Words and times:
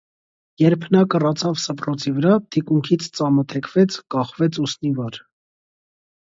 Երբ 0.61 0.87
նա 0.95 1.01
կռացավ 1.15 1.59
սփռոցի 1.65 2.15
վրա, 2.17 2.33
թիկունքից 2.57 3.07
ծամը 3.21 3.47
թեքվեց, 3.55 4.01
կախվեց 4.17 4.61
ուսն 4.67 4.93
ի 4.93 4.95
վար: 5.01 5.25